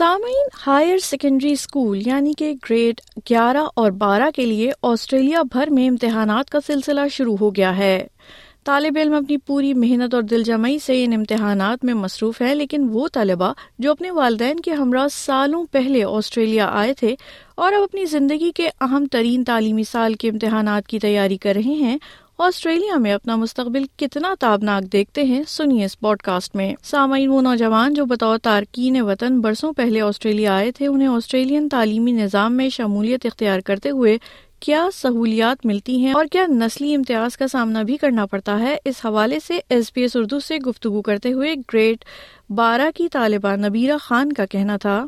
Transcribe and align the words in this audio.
سامعین، 0.00 0.46
higher 0.66 0.98
secondary 0.98 1.52
school 1.52 2.06
یعنی 2.06 2.32
کہ 2.38 2.54
گریڈ 2.70 3.00
گیارہ 3.30 3.64
اور 3.76 3.90
بارہ 3.90 4.30
کے 4.34 4.46
لیے 4.46 4.70
آسٹریلیا 4.82 5.42
بھر 5.42 5.70
میں 5.70 5.88
امتحانات 5.88 6.50
کا 6.50 6.58
سلسلہ 6.66 7.00
شروع 7.10 7.36
ہو 7.40 7.54
گیا 7.54 7.76
ہے۔ 7.76 8.06
طالب 8.64 8.98
علم 9.00 9.14
اپنی 9.14 9.36
پوری 9.36 9.74
محنت 9.74 10.14
اور 10.14 10.22
دل 10.22 10.42
جمعی 10.42 10.78
سے 10.78 11.04
ان 11.04 11.12
امتحانات 11.12 11.84
میں 11.84 11.94
مصروف 11.94 12.42
ہے 12.42 12.54
لیکن 12.54 12.86
وہ 12.90 13.08
طالبہ 13.12 13.52
جو 13.78 13.90
اپنے 13.90 14.10
والدین 14.10 14.60
کے 14.60 14.70
ہمراہ 14.70 15.06
سالوں 15.12 15.64
پہلے 15.72 16.04
آسٹریلیا 16.04 16.70
آئے 16.72 16.94
تھے 16.94 17.14
اور 17.56 17.72
اب 17.72 17.82
اپنی 17.82 18.04
زندگی 18.04 18.52
کے 18.52 18.68
اہم 18.80 19.06
ترین 19.12 19.44
تعلیمی 19.44 19.84
سال 19.84 20.14
کے 20.14 20.28
امتحانات 20.28 20.88
کی 20.88 20.98
تیاری 20.98 21.36
کر 21.36 21.52
رہے 21.54 21.74
ہیں 21.74 21.98
آسٹریلیا 22.42 22.98
میں 22.98 23.12
اپنا 23.12 23.36
مستقبل 23.36 23.84
کتنا 23.96 24.34
تابناک 24.40 24.92
دیکھتے 24.92 25.22
ہیں، 25.22 25.42
سنیے 25.48 25.84
اس 25.84 26.00
پوڈ 26.00 26.18
کاسٹ 26.18 26.56
میں۔ 26.56 26.74
سامعین، 26.82 27.28
وہ 27.28 27.42
نوجوان 27.42 27.94
جو 27.94 28.04
بطور 28.04 28.38
تارکین 28.38 29.00
وطن 29.00 29.40
برسوں 29.40 29.72
پہلے 29.72 30.00
آسٹریلیا 30.00 30.54
آئے 30.54 30.72
تھے، 30.72 30.86
انہیں 30.86 31.08
آسٹریلین 31.08 31.68
تعلیمی 31.68 32.12
نظام 32.12 32.56
میں 32.56 32.68
شمولیت 32.68 33.26
اختیار 33.26 33.60
کرتے 33.60 33.90
ہوئے 33.90 34.18
کیا 34.60 34.88
سہولیات 34.92 35.66
ملتی 35.66 36.04
ہیں 36.04 36.12
اور 36.12 36.26
کیا 36.32 36.46
نسلی 36.46 36.94
امتیاز 36.94 37.36
کا 37.36 37.46
سامنا 37.46 37.82
بھی 37.82 37.96
کرنا 37.96 38.26
پڑتا 38.26 38.58
ہے؟ 38.60 38.76
اس 38.84 39.04
حوالے 39.04 39.38
سے 39.40 39.60
ایس 39.68 39.94
پی 39.94 40.00
ایس 40.00 40.16
اردو 40.16 40.40
سے 40.40 40.56
گفتگو 40.56 41.02
کرتے 41.02 41.32
ہوئے 41.32 41.54
گریڈ 41.54 42.04
بارہ 42.50 42.90
کی 42.94 43.08
طالبہ 43.08 43.56
نبیرہ 43.56 43.98
خان 43.98 44.32
کا 44.32 44.46
کہنا 44.46 44.76
تھا۔ 44.76 45.04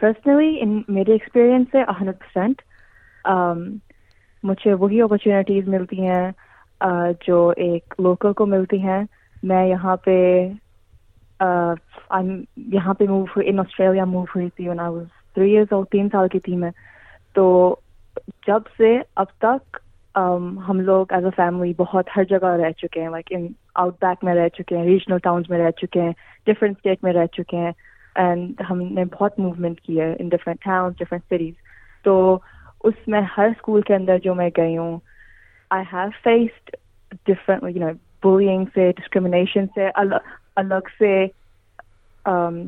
پرسنلی 0.00 0.82
میرے 0.88 1.12
ایکسپیرئنس 1.12 1.68
سے 1.72 1.82
ہنڈریڈ 1.82 2.18
پرسینٹ 2.18 2.62
مجھے 4.44 4.72
وہی 4.80 5.00
اپرچونیٹیز 5.02 5.68
ملتی 5.68 6.06
ہیں 6.06 6.30
جو 7.26 7.48
ایک 7.56 7.94
لوکل 7.98 8.32
کو 8.36 8.46
ملتی 8.46 8.78
ہیں۔ 8.82 9.02
میں 9.42 9.64
یہاں 9.66 9.96
پہ 10.04 10.16
یہاں 12.72 12.94
پہ 12.98 13.04
موو 13.08 13.24
ہوئی 13.36 13.48
ان 13.48 13.58
آسٹریلیا 13.60 14.04
موو 14.04 14.24
ہوئی 14.34 14.48
تھی 14.56 14.68
تھری 15.34 15.50
ایئرس 15.50 15.72
اور 15.72 15.84
تین 15.92 16.08
سال 16.12 16.28
کی 16.28 16.40
تھی 16.40 16.56
میں۔ 16.56 16.70
تو 17.34 17.44
جب 18.46 18.68
سے 18.76 18.96
اب 19.16 19.26
تک 19.38 19.76
ہم 20.68 20.80
لوگ 20.80 21.12
ایز 21.12 21.24
اے 21.24 21.30
فیملی 21.36 21.72
بہت 21.78 22.08
ہر 22.16 22.24
جگہ 22.30 22.50
رہ 22.62 22.70
چکے 22.78 23.00
ہیں۔ 23.02 23.08
لائک 23.10 23.32
ان 23.36 23.46
آؤٹ 23.82 23.94
بیک 24.02 24.24
میں 24.24 24.34
رہ 24.34 24.48
چکے 24.58 24.76
ہیں 24.76 24.84
ریجنل 24.84 25.18
ٹاؤنس 25.24 25.50
میں 25.50 25.58
رہ 25.58 25.70
چکے 25.80 26.02
ہیں 26.02 26.12
ڈفرینٹ 26.46 26.76
اسٹیٹ 26.76 27.04
میں 27.04 27.12
رہ 27.12 27.26
چکے 27.32 27.56
ہیں۔ 27.56 27.72
اینڈ 28.16 28.60
ہم 28.70 28.80
نے 28.92 29.04
بہت 29.12 29.38
موومنٹ 29.38 29.80
کی 29.80 30.00
ہے 30.00 30.12
in 30.18 30.28
different 30.28 30.64
towns 30.64 30.98
different 30.98 31.24
cities 31.24 31.54
تو 32.04 32.14
اس 32.88 33.06
میں 33.08 33.20
ہر 33.36 33.48
اسکول 33.48 33.82
کے 33.86 33.94
اندر 33.94 34.18
جو 34.24 34.34
میں 34.34 34.48
گئی 34.56 34.76
ہوں 34.76 34.98
I 35.70 35.84
have 35.92 36.08
faced 36.22 36.76
different 37.26 37.76
you 37.76 37.86
know 37.86 37.92
bullying 38.22 38.64
سے 38.74 38.90
ڈسکریمنیشن 38.96 39.66
سے 39.74 39.88
الگ 40.56 40.88
سے 40.98 41.12
um, 42.24 42.66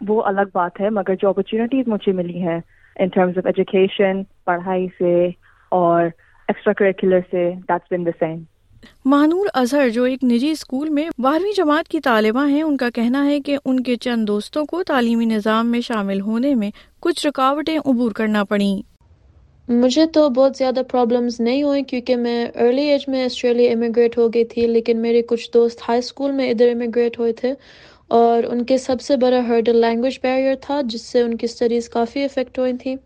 وہ 0.00 0.22
الگ 0.22 0.48
بات 0.52 0.80
ہے، 0.80 0.90
مگر 0.90 1.14
جو 1.20 1.28
اپرچونیٹیز 1.28 1.88
مجھے 1.88 2.12
ملی 2.12 2.42
ہیں 2.42 2.58
ان 2.96 3.08
ٹرمز 3.08 3.38
آف 3.38 3.46
ایجوکیشن 3.46 4.22
پڑھائی 4.44 4.86
سے 4.98 5.26
اور 5.72 6.04
ایکسٹرا 6.48 6.72
کریکولر 6.72 7.20
سے 7.30 7.50
دیٹس 7.68 7.92
بن 7.92 8.06
دا 8.06 8.10
سیم 8.18 8.42
مانور 9.10 9.46
اظہر 9.54 9.88
جو 9.88 10.04
ایک 10.04 10.24
نجی 10.24 10.50
اسکول 10.50 10.88
میں 10.88 11.08
بارہویں 11.18 11.52
جماعت 11.56 11.88
کی 11.88 12.00
طالبہ 12.00 12.46
ہیں، 12.48 12.62
ان 12.62 12.76
کا 12.76 12.90
کہنا 12.94 13.24
ہے 13.26 13.40
کہ 13.40 13.56
ان 13.64 13.82
کے 13.82 13.96
چند 13.96 14.26
دوستوں 14.28 14.64
کو 14.64 14.82
تعلیمی 14.82 15.24
نظام 15.26 15.70
میں 15.70 15.80
شامل 15.80 16.20
ہونے 16.20 16.54
میں 16.54 16.70
کچھ 17.00 17.26
رکاوٹیں 17.26 17.78
عبور 17.78 18.12
کرنا 18.12 18.44
پڑیں۔ 18.44 18.93
مجھے 19.68 20.04
تو 20.14 20.28
بہت 20.28 20.56
زیادہ 20.56 20.80
پرابلمز 20.88 21.38
نہیں 21.40 21.62
ہوئیں 21.62 21.82
کیونکہ 21.82 22.16
میں 22.16 22.44
ارلی 22.54 22.82
ایج 22.90 23.04
میں 23.08 23.24
آسٹریلیا 23.24 23.70
امیگریٹ 23.72 24.16
ہو 24.18 24.26
گئی 24.34 24.44
تھی، 24.44 24.66
لیکن 24.66 24.98
میرے 25.02 25.22
کچھ 25.28 25.50
دوست 25.54 25.80
ہائی 25.88 25.98
اسکول 25.98 26.32
میں 26.32 26.50
ادھر 26.50 26.70
امیگریٹ 26.70 27.18
ہوئے 27.18 27.32
تھے 27.32 27.52
اور 28.10 28.44
ان 28.50 28.64
کے 28.64 28.78
سب 28.78 29.00
سے 29.00 29.16
بڑا 29.16 29.40
ہرڈل 29.48 29.80
لینگویج 29.80 30.18
بیریئر 30.22 30.54
تھا، 30.62 30.80
جس 30.84 31.02
سے 31.02 31.20
ان 31.22 31.36
کی 31.36 31.46
اسٹڈیز 31.46 31.88
کافی 31.88 32.24
افیکٹ 32.24 32.58
ہوئی 32.58 32.72
تھیں 32.82 32.96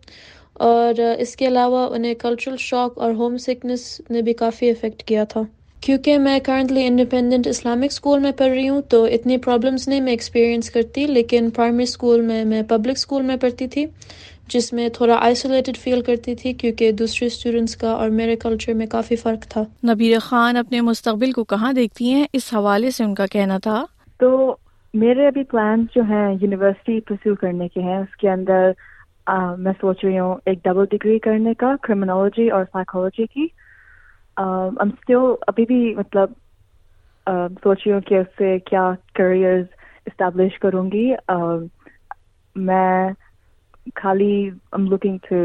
اور 0.67 0.99
اس 1.19 1.35
کے 1.35 1.47
علاوہ 1.47 1.87
انہیں 1.95 2.13
کلچرل 2.19 2.57
شاک 2.59 2.97
اور 2.99 3.13
ہوم 3.13 3.37
سکنس 3.37 4.01
نے 4.09 4.21
بھی 4.21 4.33
کافی 4.33 4.69
افیکٹ 4.69 5.03
کیا 5.03 5.23
تھا۔ 5.23 5.41
کیونکہ 5.81 6.17
میں 6.17 6.39
کرنٹلی 6.39 6.87
انڈیپینڈنٹ 6.87 7.47
اسلامک 7.47 7.85
اسکول 7.85 8.19
میں 8.19 8.31
پڑھ 8.31 8.49
رہی 8.49 8.69
ہوں 8.69 8.81
تو 8.81 9.03
اتنی 9.03 9.37
پرابلمس 9.37 9.87
نہیں 9.87 10.01
میں 10.01 10.11
ایکسپیرینس 10.11 10.69
کرتی 10.69 11.05
لیکن 11.07 11.49
پرائمری 11.49 11.83
اسکول 11.83 12.21
میں 12.21 12.45
میں 12.45 12.61
پبلک 12.61 12.97
اسکول 12.97 13.21
میں 13.21 13.35
پڑھتی 13.37 13.67
تھی 13.67 13.85
جس 14.47 14.73
میں 14.73 14.89
تھوڑا 14.89 15.15
آئسولیٹڈ 15.21 15.77
فیل 15.77 16.01
کرتی 16.01 16.35
تھی 16.35 16.53
کیونکہ 16.53 16.91
دوسرے 16.91 17.25
اسٹوڈینٹس 17.27 17.75
کا 17.75 17.91
اور 17.91 18.09
میرے 18.09 18.35
کلچر 18.35 18.73
میں 18.73 18.85
کافی 18.85 19.15
فرق 19.15 19.45
تھا۔ 19.49 19.63
نبیر 19.93 20.19
خان 20.19 20.57
اپنے 20.57 20.81
مستقبل 20.81 21.31
کو 21.31 21.43
کہاں 21.43 21.73
دیکھتی 21.73 22.13
ہیں؟ 22.13 22.25
اس 22.33 22.53
حوالے 22.53 22.91
سے 22.91 23.03
ان 23.03 23.13
کا 23.15 23.25
کہنا 23.25 23.57
تھا۔ 23.57 23.85
تو 24.19 24.55
میرے 24.93 25.27
ابھی 25.27 25.43
پلانس 25.43 25.95
جو 25.95 26.01
ہیں 26.01 26.35
یونیورسٹی 26.41 26.99
پرسو 26.99 27.35
کرنے 27.35 27.67
کے 27.67 27.81
ہیں 27.81 27.97
اس 27.97 28.15
کے 28.15 28.29
اندر 28.29 28.71
میں 29.57 29.73
سوچ 29.81 29.97
رہی 30.03 30.19
ہوں 30.19 30.35
ایک 30.45 30.63
ڈبل 30.63 30.85
ڈگری 30.91 31.19
کرنے 31.19 31.53
کا 31.53 31.73
کرمنالوجی 31.83 32.49
اور 32.49 32.63
سائیکالوجی 32.63 33.25
کی۔ 33.25 33.68
ابھی 34.39 35.65
بھی 35.65 35.93
مطلب 35.95 36.31
سوچ 37.63 37.81
رہی 37.85 37.91
ہوں 37.91 38.01
کہ 38.01 38.17
اس 38.17 38.27
سے 38.37 38.57
کیا 38.59 38.91
کریئرز 39.13 39.65
اسٹیبلش 40.05 40.59
کروں 40.59 40.91
گی 40.91 41.11
میں 42.55 43.09
خالی 43.95 44.33
ایم 44.73 44.85
لوکنگ 44.85 45.17
ٹو 45.29 45.35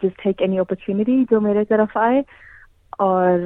جس 0.00 0.12
ٹیک 0.22 0.42
اینی 0.42 0.58
اپرچونیٹی 0.58 1.22
جو 1.30 1.40
میرے 1.40 1.64
طرف 1.64 1.96
آئے 1.96 2.20
اور 2.98 3.38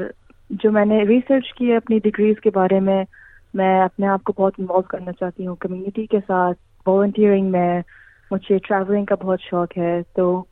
جو 0.50 0.70
میں 0.72 0.84
نے 0.84 1.02
ریسرچ 1.02 1.52
کی 1.52 1.70
ہے 1.70 1.76
اپنی 1.76 1.98
ڈگریز 1.98 2.40
کے 2.40 2.50
بارے 2.54 2.80
میں 2.80 3.04
میں 3.54 3.80
اپنے 3.80 4.06
آپ 4.06 4.24
کو 4.24 4.32
بہت 4.38 4.54
انوالو 4.58 4.82
کرنا 4.82 5.12
چاہتی 5.12 5.46
ہوں 5.46 5.56
کمیونٹی 5.56 6.06
کے 6.06 6.18
ساتھ 6.26 6.88
والنٹیئرنگ 6.88 7.50
میں 7.50 7.80
مجھے 8.30 8.58
ٹریولنگ 8.58 9.04
کا 9.04 9.14
بہت 9.14 9.40
شوق 9.40 9.78
ہے 9.78 10.02
تو 10.14 10.44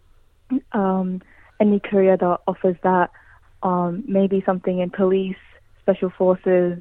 any 0.51 1.79
career 1.79 2.25
offers 2.47 2.85
that 2.85 3.19
may 3.63 4.27
be 4.31 4.41
something 4.59 4.81
in 4.81 4.89
police 4.89 5.37
special 5.77 6.07
forces 6.17 6.79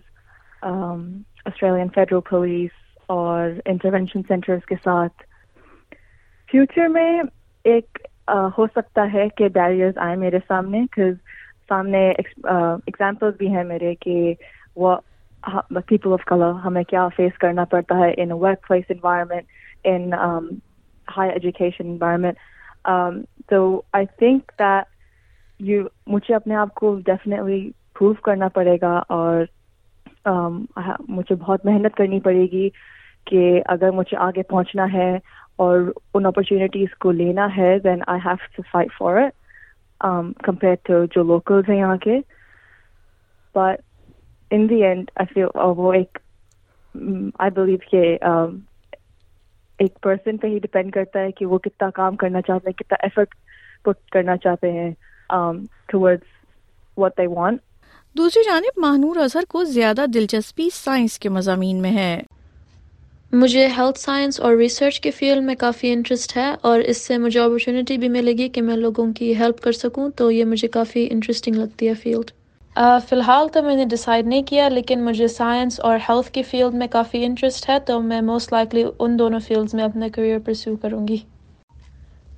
Australian 0.62 1.88
federal 1.96 2.20
police 2.30 2.72
اور 3.06 3.50
انٹروینشن 3.66 4.22
سینٹرز 4.28 4.66
کے 4.66 4.76
ساتھ 4.84 5.24
فیوچر 6.50 6.88
میں 6.88 7.22
ایک 7.66 7.98
ہو 8.58 8.66
سکتا 8.66 9.06
ہے 9.14 9.28
کہ 9.30 9.48
بیریئرز 9.48 9.98
آئیں 9.98 10.16
میرے 10.16 10.40
سامنے 10.48 10.86
سامنے 11.70 12.10
ایگزامپل 12.10 13.32
بھی 13.38 13.48
ہیں 13.48 13.64
میرے 13.64 13.96
کہ 13.96 14.34
وہ 14.76 14.96
پیپل 15.88 16.14
آف 16.14 16.26
کلر 16.26 16.52
ہمیں 16.66 16.84
کیا 16.84 17.08
فیس 17.08 17.38
کرنا 17.38 17.66
پڑتا 17.66 17.98
ہے 17.98 18.14
in 18.18 18.32
workplace 18.68 18.86
environment 18.90 19.44
in 19.84 20.14
high 21.18 21.32
education 21.32 21.88
environment 21.88 22.38
تو 23.48 23.82
آئی 23.94 24.06
تھنک 24.06 24.52
دیٹ 24.60 24.99
یو 25.60 25.84
مجھے 26.08 26.36
اپنے 26.36 26.56
آپ 26.56 26.74
کو 26.74 26.96
ڈیفینیٹلی 27.06 27.70
پروو 27.94 28.14
کرنا 28.14 28.48
پڑے 28.48 28.78
گا 28.82 29.02
اور 29.10 29.44
um, 30.30 30.64
مجھے 31.08 31.36
بہت 31.36 31.66
محنت 31.66 31.96
کرنی 31.96 32.20
پڑے 32.20 32.46
گی 32.52 32.70
کہ 33.26 33.62
اگر 33.66 33.92
مجھے 33.92 34.18
آگے 34.18 34.44
پہنچنا 34.44 34.86
ہے 34.94 35.12
اور 35.58 35.80
ان 36.14 36.26
اپرچونیٹیز 36.26 36.96
کو 37.00 37.12
لینا 37.12 37.48
ہے 37.58 37.78
then 37.80 38.02
I 38.08 38.20
have 38.26 38.36
to 38.56 38.64
fight 38.72 38.92
for 38.98 39.18
it 39.18 40.44
compare 40.44 40.76
to 40.84 41.04
جو 41.16 41.24
لوکلز 41.24 41.70
ہیں 41.70 41.78
یہاں 41.78 41.98
کے. 41.98 42.18
بٹ 43.56 43.82
ان 44.52 44.70
دی 44.70 44.84
اینڈ 44.86 45.12
وہ 45.78 45.94
ایک 45.94 46.18
mm, 46.96 47.30
آئی 47.40 47.52
بلیو 47.52 47.78
کہ 47.92 48.18
um, 48.30 48.58
ایک 49.80 50.00
پرسن 50.02 50.38
پہ 50.38 50.48
ہی 50.48 50.60
ڈپینڈ 50.60 50.94
کرتا 50.94 51.20
ہے 51.20 51.32
کہ 51.32 51.46
وہ 51.46 51.58
کتنا 51.58 51.90
کام 51.96 52.16
کرنا 52.16 52.42
چاہتے 52.42 52.70
ہیں، 52.70 52.74
کتنا 52.74 53.04
ایفرٹ 53.04 53.36
پٹ 53.84 54.10
کرنا 54.12 54.38
چاہتے 54.38 54.72
ہیں. 54.72 54.92
وانٹ 57.28 57.62
دوسری 58.16 58.44
جانب 58.46 58.80
مہنور 58.80 59.16
اظہر 59.16 59.46
کو 59.50 59.64
زیادہ 59.64 60.06
دلچسپی 60.14 60.70
سائنس 60.74 61.20
کے 61.20 61.30
مضامین 61.30 61.82
میں 61.82 61.92
ہے۔ 61.92 62.22
مجھے 63.34 63.68
ہیلتھ 63.68 64.00
سائنس 64.00 64.40
اور 64.40 64.56
ریسرچ 64.56 65.00
کے 65.00 65.12
فیلڈ 65.12 65.44
میں 65.44 65.56
کافی 65.56 65.92
انٹرسٹ 65.92 66.36
ہے 66.38 66.50
اور 66.62 66.80
اس 66.82 66.98
سے 66.98 67.18
مجھے 67.18 67.40
اپرچونیٹی 67.40 67.98
بھی 67.98 68.10
ملے 68.10 68.34
گی 68.34 68.50
کہ 68.50 68.62
میں 68.62 68.76
لوگوں 68.78 69.12
کی 69.14 69.36
ہیلپ 69.36 69.62
کر 69.62 69.72
سکوں 69.72 70.10
تو 70.10 70.32
یہ 70.32 70.46
مجھے 70.46 70.68
کافی 70.68 71.08
انٹرسٹنگ 71.12 71.56
لگتی 71.56 71.88
ہے 71.88 71.94
فیلڈ 71.94 72.32
فی 73.02 73.16
الحال 73.16 73.48
تو 73.48 73.64
میں 73.64 73.76
نے 73.76 73.86
ڈیسائڈ 73.86 74.28
نہیں 74.28 74.44
کیا 74.44 74.68
لیکن 74.70 75.04
مجھے 75.06 75.28
سائنس 75.28 75.80
اور 75.80 75.98
ہیلتھ 76.10 76.32
کے 76.32 76.44
فیلڈ 76.44 76.74
میں 76.74 76.88
کافی 76.88 77.24
انٹرسٹ 77.26 77.70
ہے 77.70 77.80
تو 77.80 78.00
میں 78.02 78.22
موسٹ 78.22 78.54
لائکلی 78.54 78.84
ان 79.00 79.20
دونوں 79.20 79.40
فیلڈز 79.40 79.74
میں 79.74 79.84
اپنا 79.84 80.08
کریئر 80.14 80.40
پرسیو 80.40 80.76
کروں 80.76 81.08
گی۔ 81.08 81.18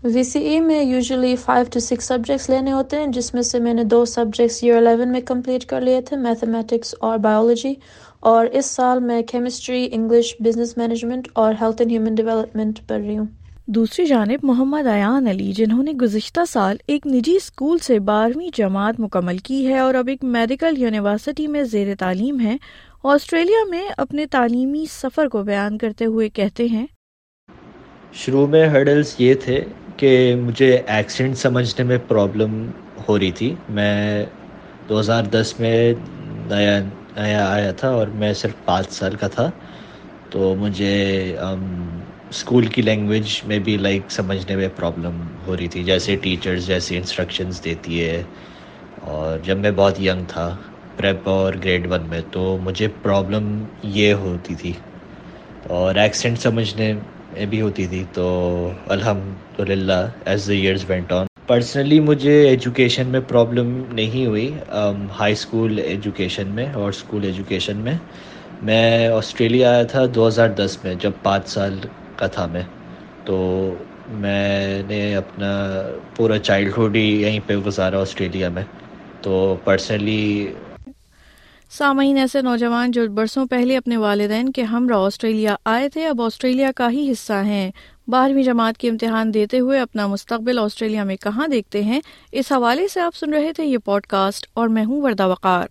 وی 0.04 0.24
سی 0.24 0.40
ای 0.40 0.60
میں 0.60 0.82
usually 0.84 1.36
five 1.36 1.66
to 1.72 1.80
six 1.80 2.06
subjects 2.06 2.50
لینے 2.50 2.72
ہوتے 2.72 2.98
ہیں 2.98 3.08
جس 3.08 3.34
میں 3.34 3.42
سے 3.42 3.60
میں 3.60 3.74
نے 3.74 3.84
دو 3.84 4.06
سبجیکٹس 4.06 4.64
ایئر 4.64 4.76
الیون 4.78 5.12
میں 5.12 5.22
کمپلیٹ 5.22 5.66
کر 5.66 5.82
لیے 5.82 6.02
تھے 6.02 6.18
میتھمیٹکس 6.18 6.96
اور 7.00 7.18
بایولوجی 7.18 7.74
اور 8.22 8.46
اس 8.52 8.66
سال 8.66 9.00
میں 9.00 9.22
کیمسٹری 9.22 9.90
انگلش 9.92 10.36
بزنس 10.40 10.78
مینجمنٹ 10.78 11.28
اور 11.34 11.54
ہیلتھ 11.62 11.82
اینڈ 11.82 11.92
ہیومن 11.92 12.16
ڈیولپمنٹ 12.16 12.80
پڑھ 12.88 13.02
رہی 13.02 13.18
ہوں۔ 13.18 13.26
دوسری 13.68 14.06
جانب 14.06 14.44
محمد 14.44 14.88
ایان 14.88 15.28
علی 15.28 15.52
جنہوں 15.54 15.84
نے 15.84 15.92
گزشتہ 15.92 16.46
سال 16.50 16.78
ایک 16.88 17.08
نجی 17.08 17.36
اسکول 17.36 17.78
سے 17.78 18.00
بارہویں 18.00 18.50
جماعت 18.54 19.00
مکمل 19.00 19.38
کی 19.38 19.66
ہے 19.68 19.78
اور 19.80 19.94
اب 19.94 20.08
ایک 20.08 20.24
میڈیکل 20.30 20.78
یونیورسٹی 20.78 21.48
میں 21.48 21.64
زیر 21.64 21.94
تعلیم 22.00 22.40
ہے 22.40 22.56
آسٹریلیا 23.04 23.64
میں 23.70 23.84
اپنے 23.98 24.26
تعلیمی 24.32 24.86
سفر 24.92 25.28
کو 25.28 25.44
بیان 25.44 25.78
کرتے 25.78 26.06
ہوئے 26.06 26.30
کہتے 26.30 26.66
ہیں 26.66 26.86
شروع 28.14 28.48
میں 28.48 28.68
ہرڈلس 28.68 29.16
یہ 29.18 29.34
تھے 29.34 29.64
کہ 30.02 30.36
مجھے 30.36 30.82
ایکسینٹ 30.88 31.38
سمجھنے 31.38 31.84
میں 31.84 31.98
پرابلم 32.08 32.72
ہو 33.10 33.20
رہی 33.20 33.32
تھی۔ 33.32 33.56
میں 33.70 34.26
دو 34.90 35.00
ہزار 35.00 35.24
دس 35.24 35.54
میں 35.60 35.94
نیا 36.48 36.80
نیا 37.18 37.46
آیا 37.50 37.72
تھا 37.72 37.90
اور 37.90 38.08
میں 38.08 38.34
صرف 38.34 38.66
پانچ 38.66 38.92
سال 38.92 39.16
کا 39.16 39.28
تھا۔ 39.28 39.52
تو 40.30 40.56
مجھے 40.56 41.36
اسکول 42.30 42.66
کی 42.66 42.82
لینگویج 42.82 43.42
میں 43.46 43.60
بھی 43.60 43.78
لائک 43.78 44.12
سمجھنے 44.12 44.56
میں 44.56 44.68
پرابلم 44.76 45.22
ہو 45.48 45.58
رہی 45.58 45.68
تھی۔ 45.68 45.84
جیسے 45.84 46.16
ٹیچرز 46.16 46.68
جیسے 46.68 46.98
انسٹرکشنز 46.98 47.64
دیتی 47.64 48.06
ہے۔ 48.06 48.24
اور 49.02 49.40
جب 49.40 49.58
میں 49.58 49.72
بہت 49.76 50.02
ینگ 50.02 50.24
تھا 50.28 50.58
پریپ 50.98 51.30
اور 51.30 51.54
گریڈ 51.64 51.92
ون 51.92 52.02
میں، 52.10 52.22
تو 52.32 52.58
مجھے 52.64 52.88
پرابلم 53.02 53.64
یہ 53.84 54.14
ہوتی 54.14 54.56
تھی۔ 54.56 54.74
اور 55.68 55.96
ایکسینٹ 55.96 56.40
سمجھنے 56.40 56.94
بھی 57.50 57.62
ہوتی 57.62 57.86
تھی، 57.88 58.04
تو 58.14 58.72
الحمد 58.88 59.60
للہ 59.60 60.06
as 60.26 60.48
the 60.48 60.54
years 60.54 60.86
went 60.88 61.12
on 61.12 61.26
personally 61.48 62.00
مجھے 62.00 62.34
ایجوکیشن 62.48 63.08
میں 63.08 63.20
پرابلم 63.28 63.72
نہیں 63.94 64.26
ہوئی 64.26 64.50
ہائی 65.20 65.34
اسکول 65.34 65.80
ایجوکیشن 65.80 66.48
میں 66.48 66.66
اور 66.74 66.90
اسکول 66.90 67.24
ایجوکیشن 67.24 67.78
میں. 67.78 67.94
میں 68.64 69.08
آسٹریلیا 69.08 69.72
آیا 69.72 69.84
تھا 69.84 70.04
دو 70.16 70.28
ہزار 70.28 70.50
دس 70.58 70.78
میں، 70.84 70.94
جب 71.00 71.12
پانچ 71.24 71.48
سال 71.50 71.80
کا 72.16 72.28
تھا 72.28 72.46
میں. 72.52 72.64
تو 73.26 73.74
میں 74.22 74.82
نے 74.88 75.16
اپنا 75.16 75.52
پورا 76.16 76.38
چائلڈہڈ 76.40 76.96
ہی 76.96 77.22
یہیں 77.22 77.40
پہ 77.48 77.58
گزارا 77.66 78.00
آسٹریلیا 78.02 78.50
میں. 78.50 78.64
تو 79.22 79.56
پرسنلی 79.64 80.54
سامعین، 81.78 82.18
ایسے 82.18 82.42
نوجوان 82.42 82.92
جو 82.92 83.08
برسوں 83.08 83.46
پہلے 83.46 83.78
اپنے 83.78 83.98
والدین 83.98 84.52
کے 84.52 84.64
ہمراہ 84.64 85.00
آسٹریلیا 85.00 85.56
آئے 85.66 85.90
تھے، 85.90 86.08
اب 86.08 86.22
آسٹریلیا 86.22 86.72
کا 86.76 86.92
ہی 86.92 87.12
حصہ 87.12 87.34
ہیں۔ 87.34 87.72
بارہویں 88.08 88.44
جماعت 88.44 88.78
کے 88.78 88.90
امتحان 88.90 89.34
دیتے 89.34 89.60
ہوئے 89.60 89.80
اپنا 89.80 90.08
مستقبل 90.08 90.60
آسٹریلیا 90.60 91.04
میں 91.04 91.16
کہاں 91.16 91.48
دیکھتے 91.48 91.84
ہیں؟ 91.84 92.00
اس 92.32 92.52
حوالے 92.52 92.88
سے 92.88 93.00
آپ 93.00 93.16
سن 93.16 93.34
رہے 93.34 93.54
تھے 93.54 93.66
یہ 93.66 93.78
پوڈ 93.78 94.06
کاسٹ 94.06 94.48
اور 94.54 94.68
میں 94.68 94.86
ہوں 94.86 95.02
وردہ 95.02 95.28
وقار۔ 95.28 95.68